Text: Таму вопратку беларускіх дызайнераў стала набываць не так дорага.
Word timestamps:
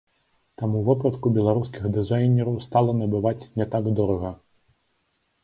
Таму 0.61 0.77
вопратку 0.87 1.31
беларускіх 1.35 1.83
дызайнераў 1.97 2.57
стала 2.67 2.91
набываць 3.01 3.49
не 3.61 3.69
так 3.77 3.93
дорага. 4.01 4.35